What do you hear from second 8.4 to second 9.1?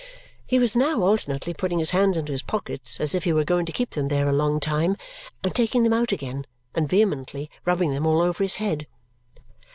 his head.